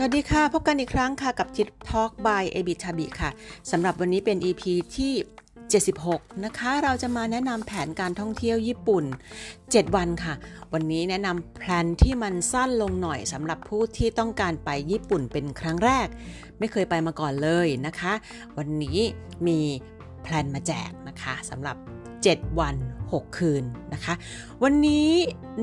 [0.00, 3.30] สวัสดีค่ะ พบกันอีกครั้งค่ะกับ Trip Talk by เอบิทาบิค่ะ
[3.70, 4.62] สำหรับวันนี้เป็น EP
[4.96, 5.12] ที่
[5.78, 9.04] 76 นะคะ เราจะมาแนะนำแผนการท่องเที่ยวญี่ปุ่น
[9.50, 10.34] 7 วันค่ะ
[10.72, 16.06] วันนี้แนะนำแผนที่มันสั้นลงหน่อยสำหรับผู้ที่ต้องการไปญี่ปุ่นเป็นครั้งแรก
[16.58, 18.12] ไม่เคยไปมาก่อนเลยนะคะ
[18.58, 18.98] วันนี้
[19.46, 19.58] มี
[20.22, 21.76] แพลนมาแจกนะคะสำหรับ
[22.16, 22.76] 7 วัน
[23.12, 24.14] 6 คืนนะคะ
[24.62, 25.08] วันนี้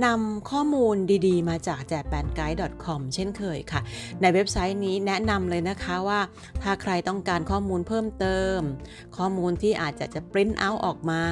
[0.06, 0.96] นำข้อมูล
[1.28, 3.82] ดีๆ มาจาก japanguide.com เช่นเคยค่ะ
[4.22, 6.20] ในเว็บไซต์นี้แนะนำเลยนะคะว่า
[6.62, 8.60] ถ้าใครต้องการข้อมูลเพิ่มเติม
[9.18, 11.24] ข้อมูลที่อาจจะจะปริ้นเอาออกมา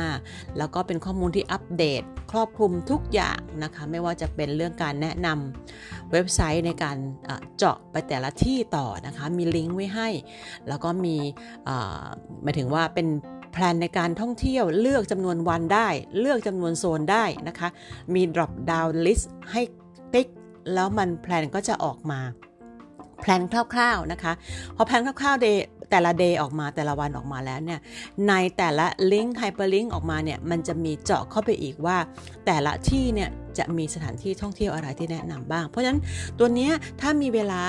[0.57, 6.97] แล้วก็เป็นข้อมูลที่อัปเดต ครอบคลุมทุกอย่างนะคะ ไม่ว่าจะเป็นเรื่องการแนะนำเว็บไซต์ในการ
[7.57, 10.09] เจาะไปแต่ละที่ต่อนะคะ มีลิงก์ไว้ให้
[10.67, 11.15] แล้วก็มี
[12.43, 13.07] หมายถึงว่าเป็น
[13.53, 15.87] แพลนในการท่องเที่ยวเลือกจำนวนวันได้
[16.19, 17.69] เลือกจำนวนโซนได้นะคะ
[18.13, 19.61] มี drop down list ให้
[20.13, 20.27] ติ๊ก
[20.73, 22.19] แล้วมันแพลนก็จะออกมา
[23.21, 23.41] แพลน
[23.73, 24.33] คร่าวๆนะคะ
[24.75, 25.47] พอแพลนคร่าวๆ day
[25.93, 27.79] แต่ละ day ออกมาแต่ละวันออกมาแล้วเนี่ย
[28.27, 31.97] ในแต่ละลิงก์ hyperlink ออกมาเนี่ยมันจะมีเจาะเข้าไปอีกว่า
[32.45, 36.01] แต่ละที่เนี่ยจะมีสถานที่ท่องเที่ยวอะไรที่แนะนำบ้าง เพราะฉะนั้น
[36.39, 36.69] ตัวนี้
[37.01, 37.63] ถ้ามีเวลา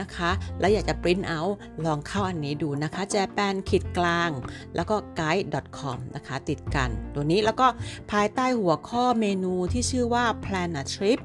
[0.00, 0.30] นะคะ
[0.60, 1.40] แล้วอยากจะปริ้นเอา
[1.84, 4.30] ลองเข้าอันนี้ดูนะคะ japan ขีดกลาง
[4.74, 7.66] แล้วก็ guide.com นะคะ ติดกัน ตัวนี้แล้วก็
[8.12, 11.20] ภายใต้หัวข้อเมนูที่ชื่อว่า plan a trip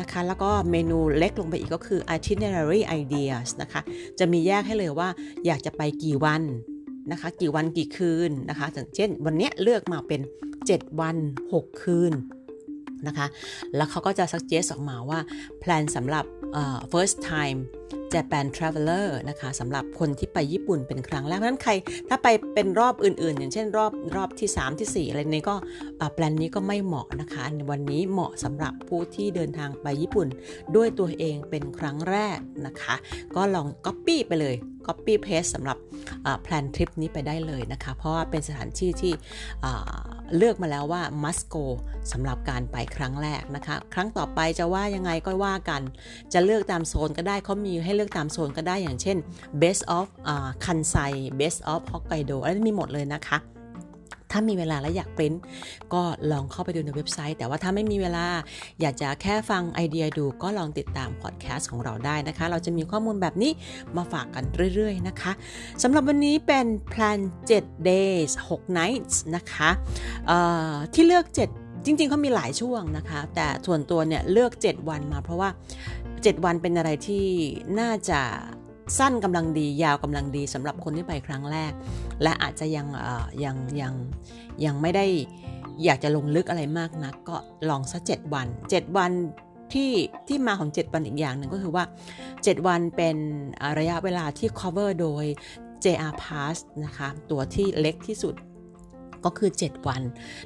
[0.00, 3.80] นะคะ แล้วก็เมนูเล็กลงไปอีกก็คือ itinerary ideas นะคะ
[4.18, 5.08] จะมีแยกให้เลยว่า
[5.46, 6.42] อยากจะไปกี่วัน
[7.12, 10.20] นะคะ กี่วันกี่คืนนะคะอย่างเช่น วันนี้เลือกมาเป็น
[10.60, 11.16] 7 วัน
[11.52, 12.12] 6 คืน
[13.06, 13.26] นะคะ
[13.76, 15.20] แล้วเขาก็จะ suggest ออกมาว่า
[15.60, 16.24] แพลนสำหรับ
[16.92, 17.58] first time
[18.14, 21.72] Japan Traveler นะคะสำหรับคนที่ไปญี่ปุ่นเป็นครั้งแรกเพราะฉะนั้นใคร
[22.08, 25.56] ถ้าไปเป็นรอบอื่นๆ อย่างเช่นรอบรอบที่ 3 ที่ 4 อะไรนี้ก็
[26.14, 30.28] แปลนนี้ก็ไม่เหมาะนะคะวันนี้เหมาะสำหรับผู้ที่เดินทางไปญี่ปุ่น
[30.76, 32.94] ด้วยตัวเองเป็นครั้งแรกนะคะ
[33.36, 34.56] ก็ลอง Copy ไปเลย
[34.86, 35.78] Copy Paste สำหรับ
[36.42, 39.12] แพลนทริปนี้ไปได้เลยนะคะ เพราะว่าเป็นสถานที่ที่
[40.36, 41.64] เลือกมาแล้วว่า must go
[42.12, 45.82] สำหรับการไปครั้งแรกนะคะ ครั้งต่อไปจะว่ายังไงก็ว่ากัน
[46.32, 49.16] จะเลือกตามโซนก็ได้เขามีให้เลือกตามโซนก็ได้อย่างเช่น
[49.62, 50.06] best of
[50.64, 50.96] คันไซ
[51.40, 53.38] best of Hokkaido อะไรมีหมดเลยนะคะ
[54.32, 55.34] ถ้ามีเวลาและอยากปริ้น
[55.92, 58.26] ก็ลองเข้าไปดูในเว็บไซต์ แต่ว่าถ้าไม่มีเวลา
[58.80, 63.52] อยากจะแค่ฟังไอเดียดูก็ลองติดตามพอดแคสต์ของเราได้นะคะ เราจะมีข้อมูลแบบนี้
[63.96, 64.44] มาฝากกัน
[64.74, 65.32] เรื่อยๆนะคะ
[65.82, 67.18] สำหรับวันนี้เป็นแพลน
[67.54, 69.70] 7 days 6 nights นะคะ
[70.94, 71.24] ที่เลือก
[71.56, 75.48] 7จริงๆเขามีหลายช่วงนะคะ แต่ส่วนตัวเนี่ยเลือก 7 วันมาเพราะว่า
[76.26, 77.26] 7 วันเป็นอะไรที่
[77.80, 78.20] น่าจะ
[78.98, 81.72] สั้นกำลังดี ยาวกำลังดีสำหรับคนที่ไปครั้งแรก
[82.22, 82.86] และอาจจะยัง
[83.44, 83.94] ยังยัง
[84.64, 85.06] ยังไม่ได้
[85.84, 87.36] อยากจะลงลึกอะไรมากนะก็
[87.68, 89.12] ลองสัก7วัน 7 วัน
[89.72, 89.92] ที่
[90.28, 91.84] ที่มาของ 7 วันอีกอย่างหนึ่งก็คือว่า
[92.26, 93.16] 7 วันเป็น
[93.78, 95.24] ระยะเวลาที่ cover โดย
[95.84, 98.34] JR Pass นะคะ ตัวที่เล็กที่สุด
[99.24, 100.02] ก็คือ 7 วัน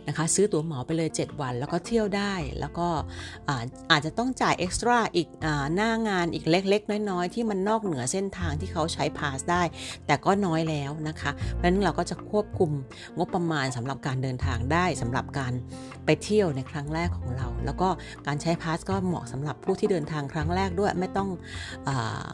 [0.08, 2.88] นะคะ ซื้อตั๋วเหมาไปเลย 7 วัน แล้วก็เที่ยวได้ แล้วก็
[3.90, 5.28] อาจจะต้องจ่ายเอ็กซ์ตร้าอีก
[5.74, 9.62] หน้างานอีกเล็ก ๆ น้อยๆ ที่มันนอกเหนือเส้นทางที่เขาใช้พาสได้
[10.06, 12.70] แต่ก็น้อยแล้วนะคะเพราะฉะนั้นเราก็จะควบคุม
[13.18, 15.52] งบประมาณสำหรับการเดินทางได้สำหรับการ
[16.04, 17.88] ไปเที่ยวในครั้งแรกของเรา แล้วก็
[18.26, 21.28] การใช้พาสก็เหมาะสำหรับผู้ที่เดินทางครั้งแรกด้วยไม่ต้อง
[21.88, 21.90] อ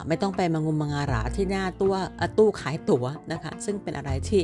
[0.07, 1.93] ไม่ต้องไปมางุมมางาราที่หน้าตัว
[2.37, 4.41] ตู้ขายตั๋วนะคะ ซึ่งเป็นอะไรที่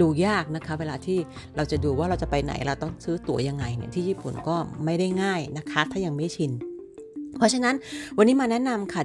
[0.00, 1.18] ดูยากนะคะ เวลาที่
[1.56, 6.52] เราจะดูว่าเราจะไปไหนเราต้องซื้อตั๋วยังไงเนี่ยที่ญี่ปุ่นก็ไม่ได้ง่ายนะคะ ถ้ายังไม่ชิน
[7.38, 7.74] เพราะฉะนั้น
[8.16, 9.02] วันนี้มาแนะนำค่ะ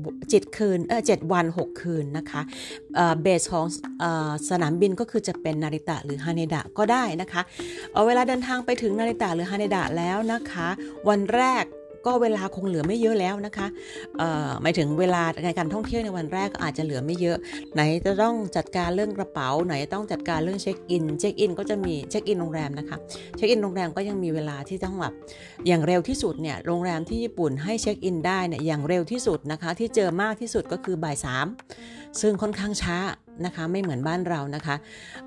[0.00, 2.40] 7 7คืนเออ7วัน 6 คืนนะคะ
[3.22, 3.66] เบสของ
[4.50, 7.42] สนามบินก็คือจะเป็นนาริตะหรือฮานิดะก็ได้นะคะ
[7.92, 10.68] เเวลาเดินทางไปถึงนาริตะหรือฮานิดะแล้วนะคะ
[11.08, 11.64] วันแรก
[12.06, 13.66] ก็เวลาคงเหลือไม่เยอะแล้วนะคะ
[14.62, 17.36] หมายถึงเวลาในการท่องเที่ยวในวันแรกก็อาจจะเหลือไม่เยอะ
[17.74, 22.96] ไหนจะต้องจัดการเรื่องกระเป๋า ไหนต้องจัดการเรื่องเช็คอิน เช็คอินก็จะมีเช็คอินโรงแรมนะคะ
[23.36, 25.14] เช็คอินโรงแรมก็ยังมีเวลาที่ต้องแบบ
[25.66, 31.46] อย่างเร็วที่สุดเนี่ย โรงแรมที่ญี่ปุ่นให้เช็คอินได้เนี่ย อย่างเร็วที่สุดนะคะ ที่เจอมากที่สุดก็คือบ่ายสาม
[32.20, 32.98] ซึ่งค่อนข้างช้า
[33.44, 34.76] นะคะไม่เหมือนบ้านเรานะคะ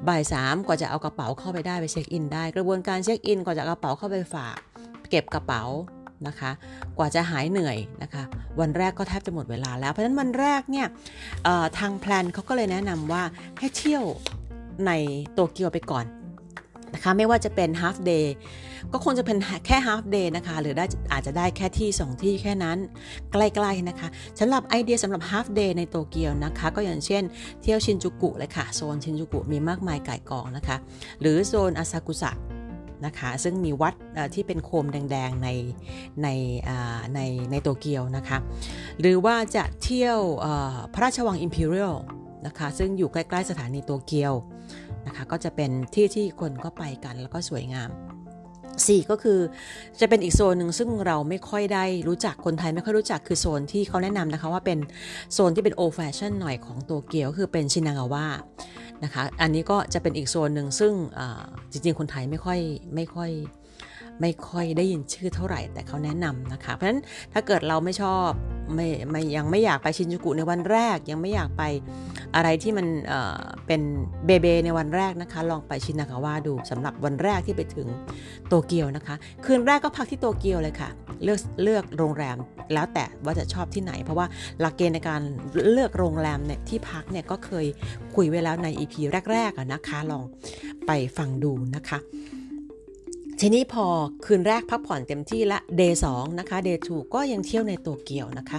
[0.08, 4.56] บ่ายสามกว่าจะเอากระเป๋าเข้าไปได้ไปเช็คอินได้ กระบวนการเช็คอินกว่าจะกระเป๋าเข้าไปฝาก
[5.10, 5.64] เก็บกระเป๋า
[6.28, 6.52] นะคะ
[6.98, 8.24] กว่าจะหายเหนื่อยนะคะ
[8.60, 10.88] วันแรกก็แทบจะหมดเวลาแล้ว เพราะฉะนั้นวันแรกเนี่ย
[11.80, 13.24] ทางแพลนเขาก็เลยแนะนำว่า
[13.60, 14.04] ให้เที่ยว
[14.88, 14.92] ใน
[15.34, 16.06] โตเกียวไปก่อน
[16.94, 18.28] นะคะไม่ว่าจะเป็น half day
[18.92, 22.78] ก็คงจะเป็นแค่ half day นะคะ หรือได้อาจจะได้แค่ที่ 2 ที่แค่นั้น
[23.32, 24.08] ใกล้ๆนะคะ
[24.40, 27.24] สำหรับไอเดียสำหรับ half day ในโตเกียวนะคะ ก็อย่างเช่น
[27.62, 30.78] เที่ยวชินจูกุเลยค่ะ โซนชินจูกุมีมากมายไก่กองนะคะ
[31.22, 32.32] หรือโซนอาซากุสะ
[33.06, 33.94] นะคะ ซึ่งมีวัด
[34.34, 35.50] ที่เป็นโคมแดงๆใน
[36.24, 36.28] ใน
[37.16, 37.20] ใน
[37.52, 38.38] ในโตเกียวนะคะ
[39.00, 40.20] หรือว่าจะเที่ยว
[40.94, 41.96] พระราชวัง Imperial
[42.46, 44.34] นะคะซึ่งอยู่ใกล้ ๆ สถานีโตเกียว
[45.08, 47.90] นะคะก็จะเป็นที่ที่คนก็ไปกันแล้วก็สวยงาม
[48.82, 49.40] 4 ก็คือ
[50.00, 54.80] จะเป็นอีกโซนหนึ่งซึ่งเราไม่ค่อยได้รู้จักคนไทยไม่ค่อยรู้จักคือโซนที่เขาแนะนำนะคะว่าเป็น
[55.34, 58.26] โซนที่เป็นโอแฟชั่นหน่อยของโตเกียวคือเป็นชินางาวะ
[59.04, 60.94] นะคะอันนี้ก็จะเป็นอีกโซนหนึ่งซึ่ง
[61.72, 62.60] จริงๆคนไทยไม่ค่อย
[62.96, 63.32] ไม่ค่อย
[64.22, 67.02] ไม่ค่อยได้ยินชื่อเท่าไหร่แต่เขาแนะนำนะคะ เพราะฉะนั้น
[67.34, 68.30] ถ้าเกิดเราไม่ชอบ
[68.76, 71.64] ไม่ไม่ยังไม่อยากไปชินจูกุในวันแรก ยังไม่อยากไป
[72.36, 73.82] อะไรที่มันเเป็น
[74.26, 77.88] เบเบในวันแรกนะคะ ลองไปชินากาวะดูสำหรับวันแรกที่ไปถึง
[78.48, 79.16] โตเกียวนะคะ
[79.46, 80.90] คืนแรกก็พักที่โตเกียวเลยค่ะ
[81.24, 82.38] เลือกเลือกโรงแรม
[82.74, 84.26] แล้วแต่ว่าจะชอบที่ไหน เพราะว่า
[84.60, 85.22] หลักเกณฑ์ในการ
[85.72, 87.66] เลือกโรงแรมเนี่ยที่พักเนี่ยก็เคย
[88.16, 88.94] คุยไว้แล้วใน EP
[89.32, 90.24] แรกๆนะคะ ลอง
[90.88, 92.00] ไปฟังดูนะคะ
[93.46, 93.86] ทีนี้พอ
[94.26, 98.58] คืนแรกพักผ่อนเต็มที่ละ day 2นะคะ day 2ก็ยังเที่ยวในโตเกียวนะคะ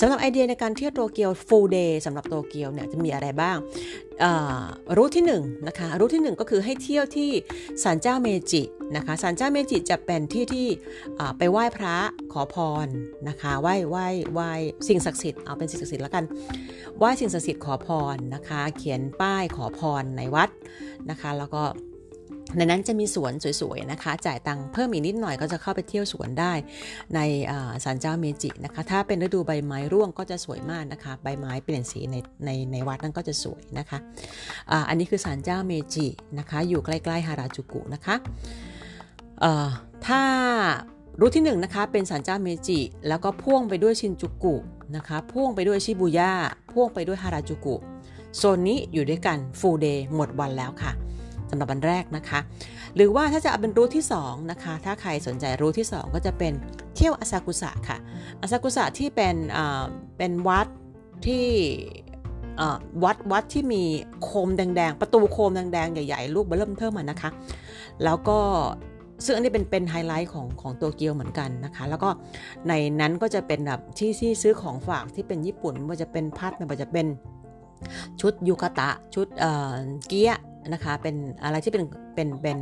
[0.00, 3.56] สำหรับไอเดียในการเที่ยวโตเกียว full day สำหรับโตเกียวเนี่ยจะมีอะไรบ้าง
[4.96, 7.30] รูทที่1นะคะรูทที่ 1 ก็คือให้เที่ยวที่
[7.82, 8.62] ศาลเจ้าเมจิ
[8.96, 10.68] นะคะศาลเจ้าเมจิจะเป็นที่ที่
[11.38, 11.96] ไปไหว้พระ
[12.32, 12.86] ขอพร
[13.28, 14.50] นะคะไหว้ไหว้ไหว้
[14.88, 16.24] สิ่งศักดิ์สิทธิ์เอาเป็นสิ่งศักดิ์สิทธิ์แล้วกัน
[16.98, 20.50] ไหว้สิ่งศักดิ์สิทธิ์ขอพรนะคะ เขียนป้ายขอพรในวัด
[21.10, 21.62] นะคะ แล้วก็
[22.56, 26.52] ในนั้นจะมีสวนสวยๆนะคะ จ่ายตังค์เพิ่มอีกนิดหน่อยก็จะเข้าไปเที่ยวสวนได้
[27.14, 27.20] ใน
[27.84, 33.98] ศาลเจ้าเมจินะคะ ถ้าเป็นฤดูใบไม้ร่วงก็จะสวยมากนะคะ ใบไม้เปลี่ยนสีในในในวัดนั้นก็จะสวยนะคะ
[34.70, 36.06] อะอันนี้คือศาลเจ้าเมจิ
[36.38, 38.14] นะคะ อยู่ใกล้ๆฮาราจูกุนะคะ
[40.06, 40.22] ถ้า
[41.20, 44.56] รูทที่1นนะคะเป็นศาลเจ้าเมจิ แล้วก็พ่วงไปด้วยชินจูกุ
[44.96, 46.32] นะคะ พ่วงไปด้วยชิบูย่า
[46.72, 47.76] พ่วงไปด้วยฮาราจูกุ
[48.36, 50.92] โซนนี้อยู่ด้วยกันฟูลเดย์หมดวันแล้วค่ะ
[51.50, 52.40] สำหรับวันแรกนะคะ
[52.96, 56.52] หรือว่าถ้าจะเอาเป็นรูทที่2นะคะถ้าใครสนใจรูทที่ 2 ก็จะเป็น
[56.96, 57.98] เที่ยวอาซากุสะค่ะ
[58.40, 59.36] อาซากุสะที่เป็น
[60.18, 60.66] เป็นวัด
[61.26, 61.46] ที่
[63.04, 63.82] วัดวัดที่มี
[64.22, 67.30] โคมแดงๆ ประตูโคมแดงๆ ใหญ่ๆลูกเริ่มเทิมมานะคะ
[68.04, 68.38] แล้วก็
[69.24, 72.08] ซึ่งอันนี้เป็นเป็นไฮไลท์ของของโตเกียวเหมือนกันนะคะ แล้วก็
[72.68, 77.06] ในนั้นก็จะเป็นแบบที่ที่ซื้อของฝากที่เป็นญี่ปุ่นไม่ว่าจะเป็นพัดไม่ว่าจะเป็น
[78.20, 79.26] ชุดยูคาตะ ชุด
[80.06, 80.32] เกีย
[80.72, 81.14] นะคะ เป็น
[81.44, 81.84] อะไรที่เป็น
[82.16, 82.58] เป็นเป็น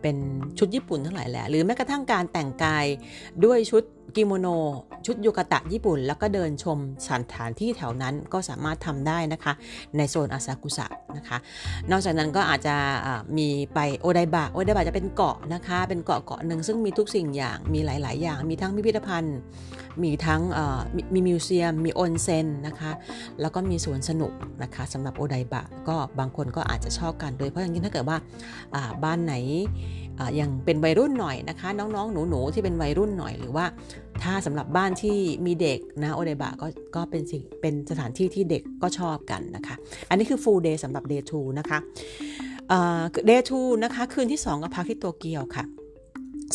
[0.00, 0.16] เป็น
[0.58, 2.86] ชุดญี่ปุ่นทั้งหลายแหละ หรือแม้กระทั่งการแต่งกาย
[3.44, 3.82] ด้วยชุด
[4.16, 4.48] กิโมโน
[5.06, 9.52] ชุดยูกะตะญี่ปุ่น แล้วก็เดินชมสถานที่แถวนั้นก็สามารถทำได้นะคะ
[9.96, 10.86] ในโซนอาซากุสะ
[11.16, 11.38] นะคะ
[11.90, 12.76] นอกจากนั้นก็อาจจะ
[13.36, 19.38] มีไปโอไดบะโอไดบะจะเป็นเกาะนะคะ เป็นเกาะเกาะหนึ่งซึ่งมีทุกสิ่งอย่างมีหลาย ๆ อย่าง มีทั้งพิพิธภัณฑ์
[20.04, 20.40] มีทั้ง
[21.14, 22.92] มีมิวเซียม มีออนเซ็นนะคะ
[23.40, 24.32] แล้วก็มีสวนสนุก
[24.62, 28.16] นะคะสำหรับโอไดบะก็บางคนก็อาจจะชอบกันโดยเฉพาะอย่างยิ่งถ้าเกิดว่า
[29.04, 29.34] บ้านไหน
[30.40, 33.64] ยังเป็นวัยรุ่นหน่อยนะคะ น้องๆ หนูๆที่เป็นวัยรุ่นหน่อยหรือว่า
[34.22, 35.16] ถ้าสำหรับบ้านที่
[35.46, 36.66] มีเด็กนะโอเดบะก็
[36.96, 39.74] ก็เป็นสิ่งเป็นสถานที่ที่เด็กก็ชอบกันนะคะ
[40.08, 41.78] อันนี้คือ full day สำหรับ day 2 นะคะ
[43.28, 45.64] day 2 นะคะ คืนที่ 2 ก็พักที่โตเกียวค่ะ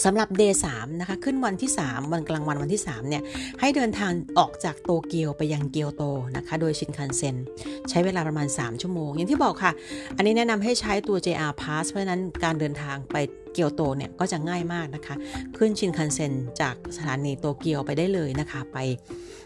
[0.03, 3.23] สำหรับ day 3นะคะขึ้นวันที่ 3 วันกลางวันวันที่ 3 เนี่ย
[3.59, 6.03] ให้เดินทางออกจากโตเกียวไปยังเกียวโต
[6.37, 7.35] นะคะโดยชินคันเซ็น
[7.89, 9.71] ใช้เวลาประมาณ 3 ชั่วโมง อย่างที่บอกค่ะ
[10.15, 13.15] อันนี้แนะนำให้ใช้ตัว JR Pass เพราะฉะนั้นการเดินทางไป
[13.53, 15.15] เกียวโตเนี่ยก็จะง่ายมากนะคะ
[15.57, 18.77] ขึ้นชินคันเซ็นจากสถานีโตเกียวไปได้เลยนะคะ ไป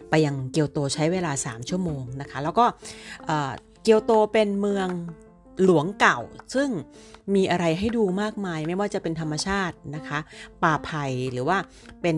[0.10, 2.66] ไปยังเกียวโตใช้เวลา 3 ชั่วโมงนะคะ แล้วก็
[3.84, 4.88] เกียวโตเป็นเมือง
[5.64, 6.20] หลวงเก่า
[6.56, 6.70] ซึ่ง
[7.36, 10.20] มีอะไรให้ดูมากมาย ไม่ว่าจะเป็นธรรมชาตินะคะ
[10.64, 11.58] ป่าไผ่หรือว่า
[12.02, 12.16] เป็น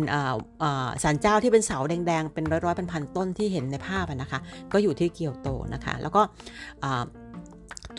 [1.03, 4.39] สารเจ้าที่เป็นเสาแดง ๆ เป็นร้อยๆเป็นพันต้นที่เห็นในภาพนะคะ
[4.71, 6.21] ก็อยู่ที่เกียวโตนะคะ แล้วก็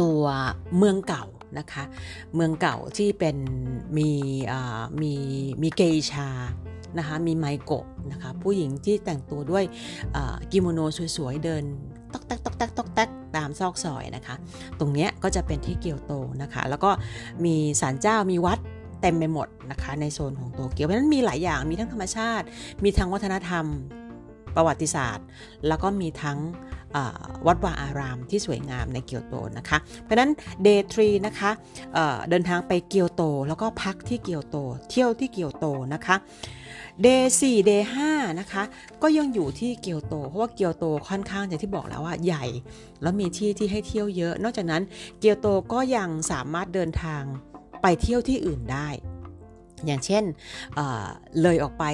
[0.01, 0.23] ตัว
[0.79, 1.25] เมืองเก่า
[1.59, 1.83] นะคะ
[2.35, 3.37] เมืองเก่าที่เป็น
[3.99, 4.11] มี
[5.03, 5.13] มี
[5.63, 6.29] มีเกชา
[6.99, 9.65] นะคะมีไมโกะนะคะผู้หญิงที่แต่งตัวด้วย
[10.53, 10.81] กิโมโน
[11.17, 11.65] สวยๆ เดิน
[12.13, 14.35] ตอกแตกตอกแตกตอกแตก ตามซอกซอยนะคะ
[14.79, 16.91] ตรงนี้ก็จะเป็นที่เกียวโตนะคะ แล้วก็
[17.45, 18.59] มีศาลเจ้ามีวัด
[19.03, 22.47] เต็มไปหมดนะคะในโซนของโตเกียวเพราะฉะนั้นมีหลายอย่างมีทั้งธรรมชาติ
[22.85, 23.65] มีทั้งวัฒนธรรม
[24.55, 25.27] ประวัติศาสตร์
[25.69, 26.39] แล้วก็มีทั้ง
[27.47, 30.31] วัดวาอารามที่สวยงามในเกียวโตนะคะ เพราะนั้น
[30.67, 31.51] day 3นะคะ
[31.95, 34.57] เเดินทางไปเกียวโต แล้วก็พักที่เกียวโต
[34.91, 36.17] เที่ยวที่เกียวโตนะคะ
[37.05, 38.63] day 4 day 5นะคะ
[39.03, 42.45] ก็ยังอยู่ที่เกียวโต เพราะว่าเกียวโตค่อนข้างอย่างที่บอกแล้วว่าใหญ่
[43.03, 44.83] แล้วมีที่ที่ให้เที่ยวเยอะ นอกจากนั้น
[45.21, 47.23] เกียวโตก็ยังสามารถเดินทาง
[47.83, 48.89] ไปเที่ยวที่อื่นได้
[49.87, 50.25] อย่างเช่น
[50.75, 51.85] เเลยออกไป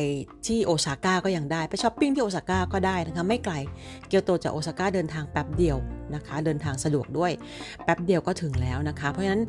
[0.47, 3.55] ที่โอซาก้าก็ยังได้ ไปช้อปปิ้งที่โอซาก้าก็ได้นะคะไม่ไกล
[4.09, 5.77] เกียวโตจากโอซาก้าเดินทางแป๊บเดียว
[6.15, 7.33] นะคะเดินทางสะดวกด้วย
[7.85, 9.43] แป๊บเดียวก็ถึงแล้วนะคะ เพราะฉะนั้น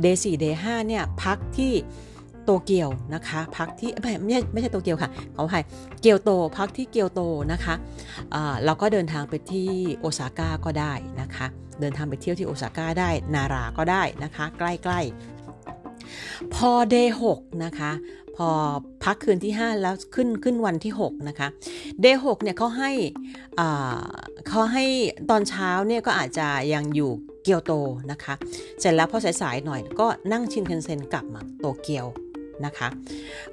[0.00, 1.72] day สี่ day ห้าเนี่ยพักที่
[2.44, 5.64] โตเกียวนะคะพักที่ไม่ไม่ใช่ไม่ใช่โตเกียวค่ะขออภัย
[6.00, 7.20] เกียวโตพักที่เกียวโต
[7.52, 7.74] นะคะ
[8.64, 9.70] เราก็เดินทางไปที่
[10.00, 11.46] โอซาก้าก็ได้นะคะ
[11.80, 17.22] เดินทางไปเที่ยวที่โอซาก้าได้นาราก็ได้นะคะ ใกล้ๆ พอ day หก
[17.64, 17.92] นะคะ
[18.36, 18.48] พอ
[19.04, 21.48] พักคืนที่ 5 แล้วขึ้นขึ้นวันที่ 6 นะคะ
[22.00, 22.90] เดย์หเนี่ยเขาให้
[24.48, 24.84] เขาให้
[25.30, 27.10] ตอนเช้าเนี่ยก็อาจจะยังอยู่
[27.42, 27.72] เกียวโต
[28.10, 28.34] นะคะ
[28.80, 32.06] เสร็จแล้วพอสายๆหน่อยก็นั่งชินคันเซ็นกลับมาโตเกียว
[32.66, 32.88] นะคะ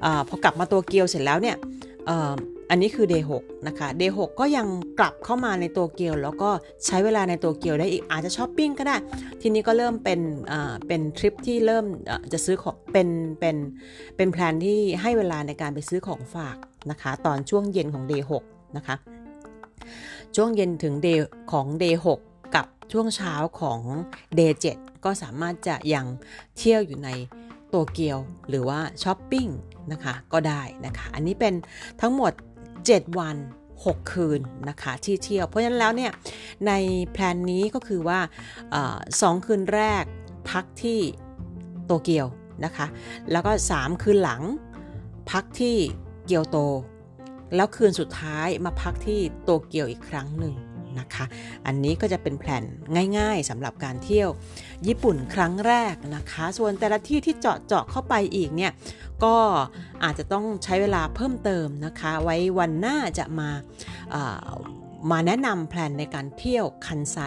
[0.04, 1.58] อพอกลับมาตัวเกียวเสร็จแล้วเนี่ย
[2.70, 4.68] อันนี้คือ day 6นะคะ day 6ก็ยัง
[5.00, 6.50] กลับเข้ามาในตัวเกียว แล้วก็
[6.86, 8.96] ใช้เวลาในตัวเกียวได้อีกอาจจะช้อปปิ้งก็ได้
[9.42, 10.22] ทีนี้ก็เริ่มเป็น
[10.88, 11.86] เป็นทริปที่เริ่ม
[12.34, 13.08] จะซื้อของเป็น
[13.40, 13.56] เป็น
[14.16, 16.58] เป็นแพลนที่ให้เวลาในการไปซื้อของฝาก
[16.92, 18.96] นะคะ ตอนช่วงเย็นของ day 6นะคะ
[20.36, 21.20] ช่วงเย็นถึง day
[21.52, 22.18] ของ day 6
[22.56, 23.80] กับช่วงเช้าของ
[24.40, 26.06] day 7ก็สามารถจะยัง
[26.58, 27.10] เที่ยวอยู่ใน
[27.70, 29.48] โตเกียวหรือว่าช้อปปิ้ง
[29.92, 31.54] นะคะก็ได้นะคะ อันนี้เป็น
[32.02, 32.32] ทั้งหมด
[32.76, 33.38] 7 วัน
[33.76, 36.12] 6 คืนนะคะที่เที่ยว เพราะฉะนั้นแล้วเนี่ย
[36.68, 36.72] ใน
[37.12, 38.20] แพลนนี้ก็คือว่า
[39.22, 40.04] สองคืนแรก
[40.52, 41.00] พักที่
[41.86, 42.28] โตเกียว
[42.66, 42.88] นะคะ
[43.32, 44.42] แล้วก็ 3 คืนหลัง
[45.32, 45.76] พักที่
[46.26, 46.58] เกียวโต
[47.56, 50.54] แล้วคืนสุดท้ายมาพักที่โตเกียวอีกครั้งหนึ่ง
[51.00, 51.26] นะคะ
[51.66, 52.64] อันนี้ก็จะเป็นแผน
[53.18, 54.30] ง่ายๆสำหรับการเที่ยว
[54.88, 58.72] ญี่ปุ่นครั้งแรกนะคะ ส่วนแต่ละที่ที่เจาะเจาะเข้าไปอีกเนี่ย
[59.24, 59.36] ก็
[60.04, 63.50] อาจจะต้องใช้เวลาเพิ่มเติมนะคะ ไว้วันหน้าจะมา
[65.12, 67.18] มาแนะนำแผนในการเที่ยวคันไซ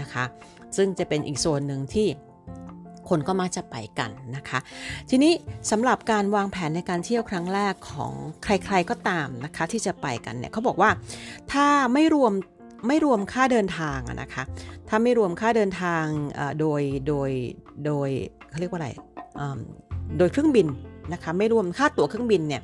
[0.00, 0.24] นะคะ
[0.76, 2.08] ซึ่งจะเป็นอีกโซนหนึ่งที่
[3.08, 4.58] คนก็มักจะไปกันนะคะ
[5.10, 5.32] ทีนี้
[5.70, 8.12] สำหรับการวางแผนในการเที่ยวครั้งแรกของ
[8.44, 10.90] ใครๆก็ตามนะคะ ที่จะไปกันเนี่ยเขาบอกว่า
[11.52, 12.32] ถ้าไม่รวม
[12.86, 14.42] ไม่รวมค่าเดินทางนะคะ
[14.88, 16.04] ถ้าไม่รวมค่าเดินทาง
[16.60, 17.30] โดยโดย
[17.86, 18.08] โดย
[18.50, 18.90] เขาเรียกว่าอะไร
[20.18, 20.66] โดยเครื่องบิน
[21.12, 22.62] นะคะ ไม่รวมค่าตั๋วเครื่องบินเนี่ย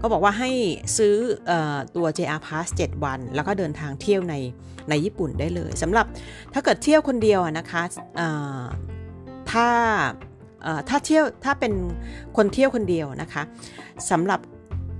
[0.00, 0.50] ก็บอกว่าให้
[0.96, 1.14] ซื้อ
[1.50, 1.52] อ
[1.96, 4.34] ตัว JR Pass 7 วัน แล้วก็เดินทางเที่ยวใน
[4.88, 6.06] ในญี่ปุ่นได้เลยสำหรับ
[6.52, 7.82] ถ้าเกิดเที่ยวคนเดียวนะคะ
[9.50, 9.68] ถ้า
[10.88, 11.72] ถ้าเที่ยวถ้าเป็น
[12.36, 13.42] คนเที่ยวคนเดียวนะคะ
[14.10, 14.40] สำหรับ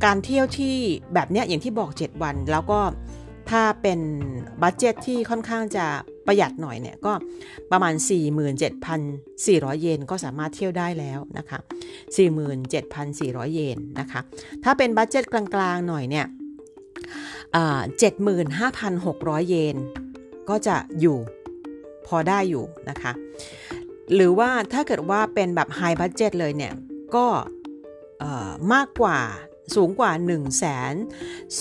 [0.04, 0.74] การเที่ยวที่
[1.14, 2.80] แบบเนี้ยอย่างที่บอก 7 วัน แล้วก็
[3.52, 4.00] ถ้าเป็น
[4.62, 5.86] บัตเจ็ตที่ค่อนข้างจะ
[6.26, 7.12] ประหยัดหน่อยเนี่ยก็
[7.70, 7.94] ประมาณ
[8.88, 11.58] 47,400 เยนก็สามารถเที่ยวได้แล้วนะคะ
[12.36, 14.20] 47,400 เยนนะคะ
[14.64, 16.26] ถ้าเป็น budget กลางๆหน่อยเนี่ย
[18.32, 19.76] 75,600 เยน
[20.48, 21.18] ก็จะอยู่
[22.06, 23.12] พอได้อยู่นะคะ
[24.14, 26.72] หรือว่าถ้าเกิดว่าเป็นแบบ high budget เลยเนี่ย
[27.14, 27.26] ก็
[28.72, 29.18] มากกว่า
[29.76, 30.34] สูงกว่า 1 2 3 0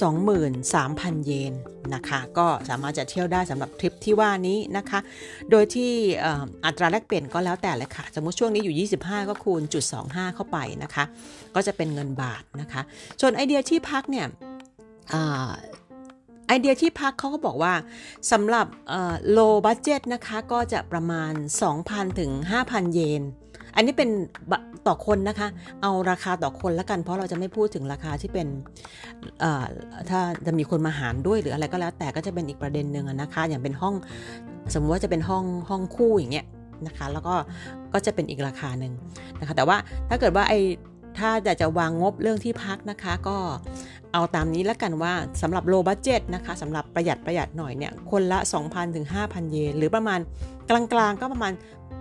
[0.01, 1.53] 0 0 เยน
[1.93, 4.99] นะคะ ก็สามารถจะเที่ยวได้สำหรับทริปที่ว่านี้นะคะ
[5.51, 5.91] โดยที่
[6.65, 11.03] อัตราแลกเปลี่ยนก็แล้วแต่เลยค่ะ สมมติช่วงนี้อยู่ 25 ก็คูณจุด25 เข้าไปนะคะ
[11.55, 12.81] ก็จะเป็นเงินบาทนะคะ
[13.21, 14.27] ส่วนไอเดียที่พักเนี่ย
[16.47, 17.73] ไอเดียที่พักเขาก็บอกว่า
[18.31, 18.67] สำหรับ
[19.37, 21.33] low budget นะคะก็จะประมาณ
[21.75, 22.31] 2,000 ถึง
[22.63, 23.23] 5,000 เยน
[23.75, 24.09] อันนี้เป็น
[24.87, 25.47] ต่อคนนะคะ
[25.81, 28.47] เอาราคาต่อคนล้วกัน เพราะเราจะไม่พูดถึงราคาที่เป็น
[30.09, 33.95] ถ้าจะมีคนมาหารด้วยหรืออะไรก็แล้ว แต่ก็จะเป็นอีกประเด็นหนึ่งนะคะ อย่างเป็นห้อง
[34.73, 36.45] สมมติว่าจะเป็นห้องห้องคู่อย่างเงี้ย
[36.87, 37.35] นะคะ แล้วก็
[37.93, 38.93] ก็จะเป็นอีกราคาหนึ่ง
[39.39, 39.77] นะคะ แต่ว่า
[40.09, 40.53] ถ้าเกิดว่าไอ
[41.17, 43.37] ถ้าอยากจะวางงบเรื่องที่พักนะคะ ก็
[44.13, 50.19] เอาตามนี้แล้วกันว่าสำหรับโลบัจเจตนะคะสำหรับประหยัดประหยัดหน่อยเนี่ยคนละ 2,000 ถึง 5,000 เยน หรือประมาณ
[50.69, 51.53] กลางๆก็ประมาณ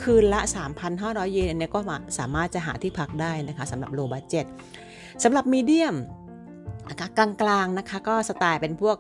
[0.02, 0.40] คืนละ
[0.86, 1.80] 3,500 เยนเนี่ยก็
[2.18, 4.46] สามารถจะหาที่พักได้นะคะสำหรับโลบัจเจต
[5.24, 5.94] สำหรับมีเดียม
[6.90, 8.96] นะคะกลางๆนะคะก็สไตล์เป็นพวก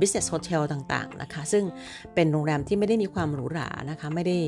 [0.00, 1.64] business hotel ต่างๆนะคะซึ่ง
[2.14, 4.38] เป็นโรงแรมที่ไม่ได้มีความหรูหรานะคะไม่ได้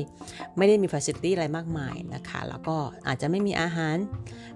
[0.57, 2.75] ไม่ได้มี facility อะไรมากมายนะคะแล้วก็
[3.07, 3.97] อาจจะไม่มีอาหาร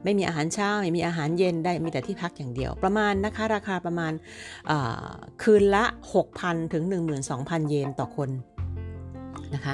[0.04, 4.14] ไม่มีอาหารเช้าไม่มีอาหารเย็นได้มีแต่ที่พักอย่างเดียว ประมาณนะคะราคาประมาณ
[5.44, 5.84] คืนละ
[6.28, 6.84] 6,000 ถึง
[7.28, 8.30] 12,000 เยนต่อคน
[9.56, 9.74] นะคะ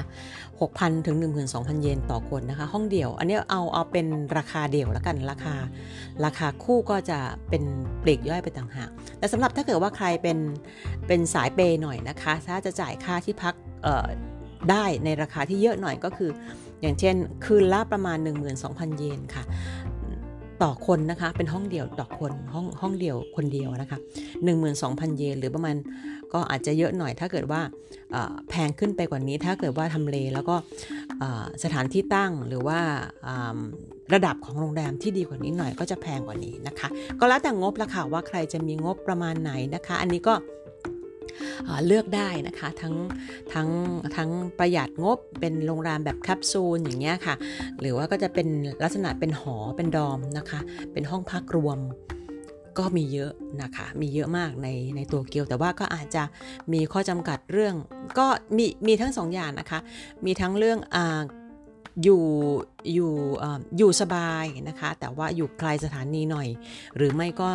[0.54, 1.16] 6,000 ถึง
[1.50, 4.06] 12,000 เยนต่อคนนะคะ ห้องเดี่ยว อันนี้เอาเอาเป็น
[4.38, 5.54] ราคาเดี่ยวแล้วกันราคา
[6.24, 7.18] ราคาคู่ก็จะ
[7.48, 7.62] เป็น
[8.02, 10.38] ปลีกย่อยไปต่างหากแต่สำหรับถ้าเกิดว่าใครเป็น
[11.06, 13.54] เป็นสายเปย์หน่อยนะคะ ถ้าจะจ่ายค่าที่พัก
[14.70, 16.30] ได้ในราคาที่เยอะหน่อยก็คือ
[16.82, 18.18] อย่างเช่น คืนละประมาณ
[18.58, 19.44] 12,000 เยนค่ะ
[20.62, 23.98] ต่อคนนะคะ เป็นห้องเดียวต่อคนห้องห้องเดียวคนเดียวนะคะ
[24.58, 25.76] 12,000 เยนหรือประมาณ
[26.32, 27.60] ก็อาจจะเยอะหน่อยถ้าเกิดว่า
[28.48, 30.56] แพงขึ้นไปกว่านี้ถ้าเกิดว่าทำเลแล้วก็
[31.64, 32.78] สถานที่ตั้งหรือว่า
[34.14, 36.88] ระดับของโรงแรมที่ดีกว่านี้หน่อยก็จะแพงกว่านี้นะคะ
[37.20, 40.34] ก็แล้วแต่งบละค่ะว่าใครจะมีงบประมาณไหนนะคะ อันนี้ก็
[41.86, 42.94] เลือกได้นะคะทั้ง
[43.54, 43.68] ทั้ง
[44.16, 47.34] ทั้งประหยัดงบเป็นโรงแรมแบบแคปซูลอย่างเงี้ยค่ะ
[47.80, 48.48] หรือว่าก็จะเป็น
[48.82, 50.60] ลักษณะเป็นหอเป็นดอมนะคะ
[50.92, 51.78] เป็นห้องพักรวม
[52.78, 56.22] ก็มีเยอะนะคะ มีเยอะมากในในตัวเกียว แต่ว่าก็อาจจะ
[56.72, 57.74] มีข้อจำกัดเรื่อง
[58.18, 59.78] ก็มีมีทั้งสองอย่างนะคะ
[60.24, 61.20] มีทั้งเรื่องอ่า
[62.04, 62.24] อยู่
[62.94, 63.12] อยู่
[63.78, 66.48] อยู่สบายนะคะ แต่ว่าอยู่ไกลสถานีหน่อย
[66.96, 67.48] หรือไม่ก็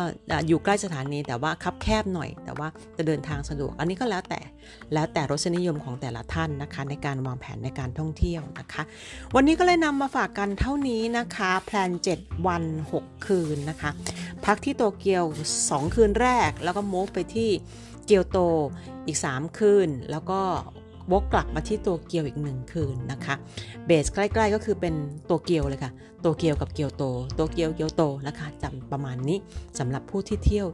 [0.48, 4.40] อยู่ใกล้สถานีแต่ว่าคับแคบหน่อย แต่ว่าจะเดินทางสะดวก อันนี้ก็แล้วแต่
[4.94, 8.82] แล้วแต่รสนิยมของแต่ละท่านนะคะ ในการวางแผนในการท่องเที่ยวนะคะ
[9.34, 12.64] วันนี้ก็เลยนำมาฝากกันเท่านี้นะคะแพลน 7 วัน
[12.98, 13.90] 6 คืนนะคะ
[14.44, 15.24] พักที่โตเกียว
[15.60, 17.50] 2 คืนแรก แล้วก็มูฟไปที่
[18.06, 18.38] เกียวโต
[19.06, 20.40] อีก 3 คืนแล้วก็
[21.10, 23.34] วกกลับมาที่ตัวเกียวอีกหนึ่งคืนนะคะ
[23.86, 24.94] เบสใกล้ๆก็คือเป็น
[25.28, 25.92] ตัวเกียวเลยค่ะ
[26.24, 27.04] ตัวเกียวกับเกียวโต
[27.38, 29.38] ตัวเกียวเกียวโตนะคะจำประมาณนี้
[29.78, 30.66] สำหรับผู้ที่เที่ยว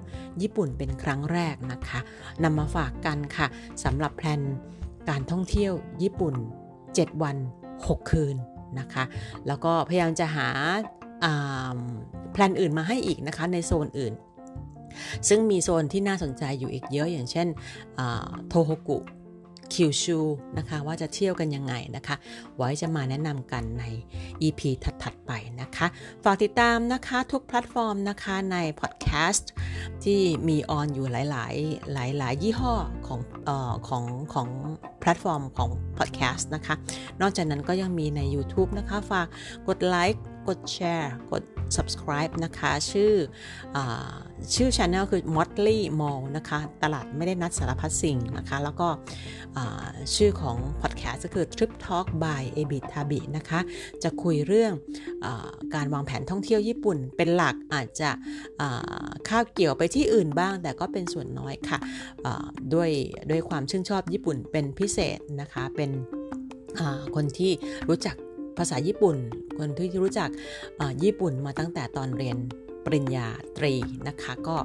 [0.42, 2.00] ญี่ปุ่นเป็นครั้งแรกนะคะ
[2.44, 3.46] นำมาฝากกันค่ะ
[3.84, 4.40] สำหรับแพลน
[5.08, 6.34] การท่องเที่ยวญี่ปุ่น
[6.78, 7.36] 7 วัน
[7.76, 8.36] 6 คืน
[8.78, 9.04] นะคะ
[9.46, 10.48] แล้วก็พยายามจะหา
[12.32, 14.14] แพลนอื่นมาให้อีกนะคะในโซนอื่น
[15.28, 17.46] ซึ่งมีโซนที่น่าสนใจอยู่อีกเยอะอย่างเช่น
[18.48, 18.98] โทโฮกุ
[19.74, 20.18] คิวชู
[20.58, 22.16] นะคะว่าจะเที่ยวกันยังไงนะคะ
[22.56, 23.84] ไว้จะมาแนะนำกันใน
[24.42, 24.60] EP
[25.02, 25.86] ถัดๆไปนะคะ
[26.24, 29.50] ฝากติดตามนะคะทุกแพลตฟอร์มนะคะในพอดแคสต์
[30.04, 32.74] ที่มี on อยู่หลายๆ หลาย ๆ ยี่ห้อ
[33.06, 34.48] ของออของของ
[35.00, 36.74] แพลตฟอร์มของพอดแคสต์นะคะ
[37.20, 39.26] นอกจากนั้นก็ยังมีใน YouTube นะคะ ฝาก
[39.68, 41.42] กดไลค์ กดแชร์ กด
[41.76, 43.12] subscribe นะคะ ชื่อ
[43.76, 43.78] อ
[44.54, 48.88] ชื่อ channel คือ Motley Mall นะคะ ตลาดไม่ได้นัดสารพัดสิ่งนะคะ แล้วก็
[50.16, 53.60] ชื่อของ podcast ก็คือ Trip Talk by a b i t a b i นะคะ
[54.02, 54.72] จะคุยเรื่อง
[55.24, 55.26] อ
[55.74, 58.10] การวางแผนท่องเที่ยวญี่ปุ่น เป็นหลักอาจจะ
[59.28, 61.78] ข้าวเกี่ยวไปที่อื่นบ้าง แต่ก็เป็นส่วนน้อยค่ะ
[62.74, 62.90] ด้วย
[63.30, 65.90] ด้วยความชื่นชอบญี่ปุ่นเป็นพิเศษนะคะ เป็น
[67.14, 67.52] คนที่
[67.88, 68.16] รู้จัก
[68.58, 69.16] ภาษาญี่ปุ่น
[69.58, 70.30] คนที่รู้จัก
[71.04, 72.38] ญี่ปุ่นมาตั้งแต่ตอนเรียน
[72.84, 73.74] ปริญญาตรี
[74.08, 74.56] นะคะ ก็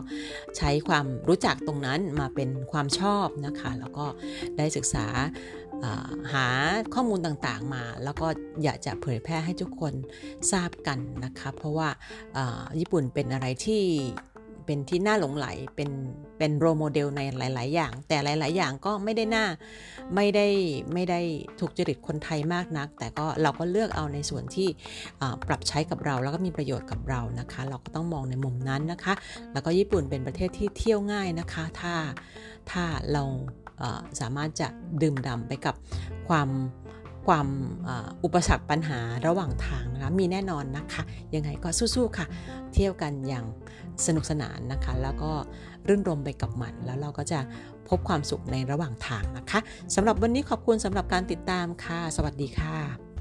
[0.57, 4.05] ใช้ความรู้จักตรงนั้นมาเป็นความชอบนะคะ แล้วก็
[4.57, 5.07] ได้ศึกษา
[6.33, 6.47] หา
[6.93, 8.27] ข้อมูลต่างๆมา แล้วก็
[8.63, 9.93] อยากจะเผยแพร่ให้ทุกคน
[10.51, 11.89] ทราบกันนะคะ เพราะว่า
[12.79, 13.83] ญี่ปุ่นเป็นอะไรที่
[14.65, 15.89] เป็นที่น่าหลงไหลเป็น
[16.37, 19.45] เป็นโรโมเดลในหลาย ๆ อย่าง แต่หลาย ๆ อย่างก็ไม่ได้น่า
[20.15, 20.47] ไม่ได้
[20.93, 21.19] ไม่ได้
[21.59, 24.67] ถูกจริตคนไทยมากนัก แต่ก็เราก็เลือกเอาในส่วนที่
[25.47, 29.13] ปรับใช้กับเราแล้วก็มีประโยชน์กับเรานะคะ เราก็ต้องมองในมุมนั้นนะคะ
[29.53, 31.95] แล้วก็ญี่ปุ่นเป็นประเทศที่เที่ยวง่ายนะคะ ถ้า
[32.71, 33.23] ถ้าเรา
[34.19, 34.67] สามารถจะ
[35.01, 35.75] ดื่มด่าไปกับ
[36.27, 36.49] ความ
[37.27, 37.47] ความ
[38.23, 41.03] อุปสรรคปัญหาระหว่างทางนะคะมีแน่นอนนะคะ
[41.35, 42.25] ยังไงก็สู้ๆค่ะ
[42.73, 43.45] เที่ยวกันอย่าง
[44.07, 45.31] สนุกสนานนะคะ แล้วก็
[45.87, 47.39] รื่นรมไปกับมัน แล้วเราก็จะ
[47.89, 49.59] พบความสุขในระหว่างทางนะคะ
[49.95, 53.12] สำหรับวันนี้ขอบคุณสำหรับการติดตามค่ะ สวัสดีค่ะ